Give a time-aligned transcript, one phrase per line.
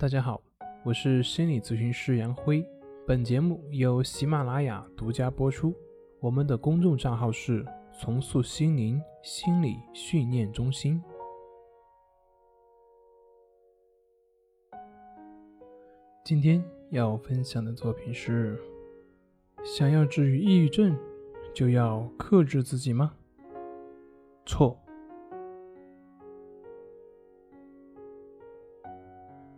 [0.00, 0.40] 大家好，
[0.82, 2.66] 我是心理咨询师杨辉。
[3.06, 5.74] 本节目由喜马拉雅独家播出。
[6.20, 7.62] 我们的公众账号是
[8.00, 11.02] “重塑心灵心理训练中心”。
[16.24, 18.58] 今天要分享的作品是：
[19.62, 20.98] 想要治愈抑郁症，
[21.52, 23.12] 就要克制自己吗？
[24.46, 24.80] 错。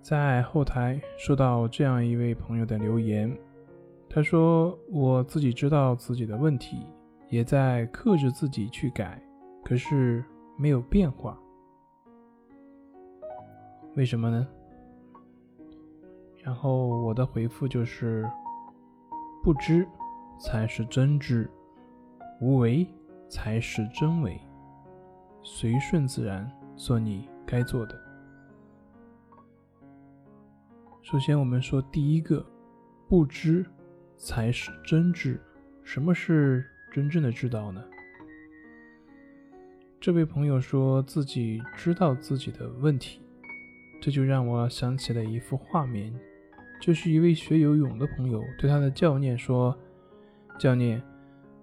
[0.02, 3.32] 在后台收到这样一位朋友的留言，
[4.10, 6.84] 他说：“我自己知道自己的问题，
[7.28, 9.22] 也在克制自己去改，
[9.64, 10.24] 可是
[10.58, 11.38] 没有变化，
[13.94, 14.44] 为什么呢？”
[16.42, 18.28] 然后我的回复就是
[19.40, 19.86] ：“不知
[20.40, 21.48] 才是真知，
[22.40, 22.84] 无为
[23.28, 24.36] 才是真为，
[25.44, 27.96] 随顺自然，做你该做的。”
[31.12, 32.42] 首先，我们说第一个，
[33.06, 33.66] 不知
[34.16, 35.38] 才是真知。
[35.82, 37.84] 什么是真正的知道呢？
[40.00, 43.20] 这位朋友说自己知道自己的问题，
[44.00, 46.18] 这就让我想起了一幅画面。
[46.80, 49.78] 这是一位学游泳的朋友对他的教练说
[50.58, 51.02] ：“教练，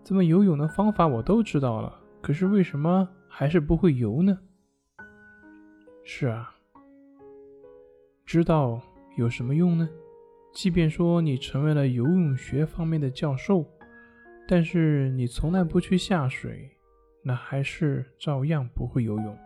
[0.04, 4.38] 怎么游泳的方法我都知道了，可是为什么还是不会游呢？”
[6.06, 6.54] 是啊，
[8.28, 8.80] 知道。
[9.20, 9.88] 有什么用呢？
[10.54, 13.66] 即便说你成为了游泳学方面的教授，
[14.48, 16.72] 但是你从来不去下水，
[17.22, 19.38] 那还是照样不会游泳。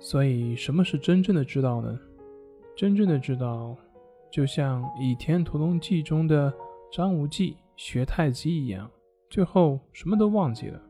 [0.00, 1.98] 所以，什么是真正的知道呢？
[2.74, 3.76] 真正的知道，
[4.30, 6.52] 就像《倚天屠龙记》中的
[6.90, 8.90] 张无忌学太极一样，
[9.30, 10.82] 最后什么都忘记了。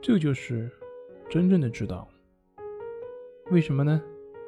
[0.00, 0.68] 这就是
[1.30, 2.08] 真正的知道。
[3.52, 4.00] 为什么呢？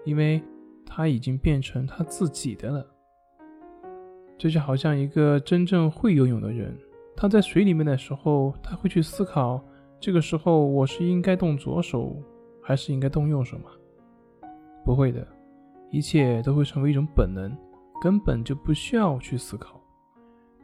[0.06, 0.42] 因为
[0.86, 2.86] 他已经变成他自己的了。
[4.38, 6.74] 这就好像一个真正会游泳的人，
[7.14, 9.62] 他在水里面的时候，他会去思考：
[10.00, 12.16] 这个时候我是应该动左手，
[12.62, 13.64] 还是应该动右手吗？
[14.86, 15.26] 不会的，
[15.90, 17.54] 一切都会成为一种本能，
[18.00, 19.78] 根本就不需要去思考。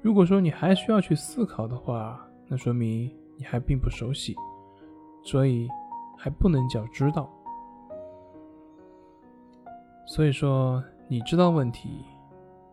[0.00, 4.34] 如果说你还需要去思考的话，那说明你还并不熟悉，
[5.22, 5.68] 所以
[6.16, 7.30] 还不能叫知道。
[10.10, 11.88] 所以说，你知道问题，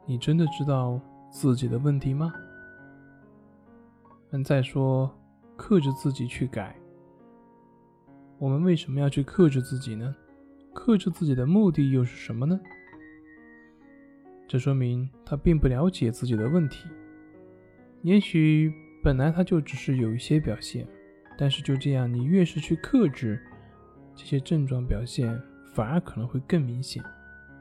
[0.08, 1.00] 你真的知道
[1.30, 2.34] 自己的问题吗？
[4.32, 5.16] 嗯再说，
[5.56, 6.76] 克制自己去改，
[8.40, 10.16] 我们为什么要去克制自己呢？
[10.74, 12.60] 克制自己的目的又是什么呢？
[14.48, 16.90] 这说明他并不了解自己的问题。
[18.02, 18.74] 也许
[19.04, 20.88] 本来他就只是有一些表现，
[21.38, 23.40] 但是就这样，你越是去克制
[24.16, 25.40] 这些症状表现，
[25.76, 27.04] 反而可能会更明显。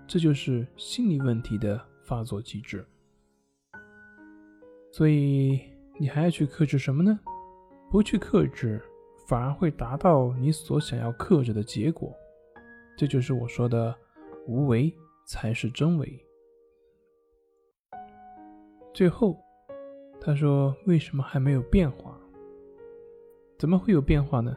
[0.08, 2.86] 这就是心理问题的发作机制，
[4.92, 5.60] 所以
[5.98, 7.18] 你还要去克制什么呢？
[7.90, 8.80] 不去克制，
[9.26, 12.14] 反而会达到你所想要克制的结果。
[12.96, 13.94] 这就是我说的
[14.46, 14.94] 无为
[15.26, 16.24] 才是真为。
[18.94, 19.36] 最后，
[20.20, 22.16] 他说：“为什么还没有变化？
[23.58, 24.56] 怎么会有变化呢？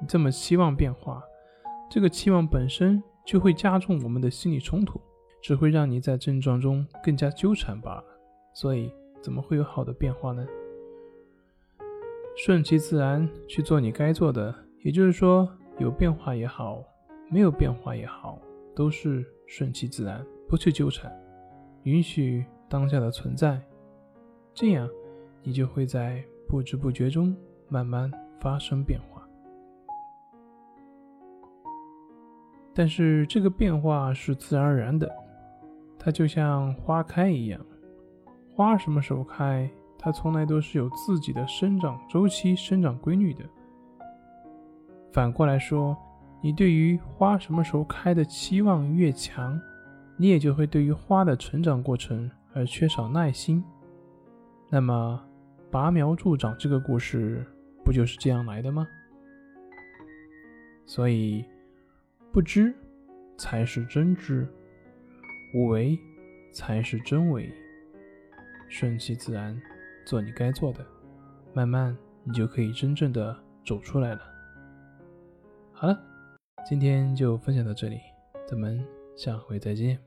[0.00, 1.22] 你这么期望变化，
[1.90, 5.00] 这个期望本身。”就会加重我们的心理冲突，
[5.42, 8.04] 只会让你在症状中更加纠缠罢了。
[8.54, 10.46] 所以，怎么会有好的变化呢？
[12.36, 15.48] 顺其自然去做你该做的，也就是说，
[15.78, 16.84] 有变化也好，
[17.30, 18.38] 没有变化也好，
[18.74, 21.10] 都是顺其自然，不去纠缠，
[21.82, 23.60] 允许当下的存在，
[24.54, 24.88] 这样
[25.42, 27.34] 你就会在不知不觉中
[27.68, 28.10] 慢慢
[28.40, 29.15] 发生变化。
[32.78, 35.10] 但是这个变化是自然而然的，
[35.98, 37.58] 它就像花开一样，
[38.54, 39.66] 花什么时候开，
[39.98, 43.42] 它从来都是有自己的生长周期、生长规律的。
[45.10, 45.96] 反过来说，
[46.42, 49.58] 你对于花什么时候开的期望越强，
[50.18, 53.64] 你也就会对于花的成长过程而缺少耐心。
[54.68, 55.18] 那么，
[55.70, 57.42] 拔苗助长这个故事
[57.82, 58.86] 不就是这样来的吗？
[60.84, 61.42] 所以。
[62.36, 62.70] 不知
[63.38, 64.46] 才是真知，
[65.54, 65.98] 无为
[66.52, 67.50] 才是真为。
[68.68, 69.58] 顺其自然，
[70.04, 70.84] 做你该做的，
[71.54, 73.34] 慢慢你就可以真正的
[73.64, 74.20] 走出来了。
[75.72, 75.98] 好了，
[76.68, 78.00] 今天就分享到这里，
[78.46, 78.86] 咱们
[79.16, 79.98] 下回再见。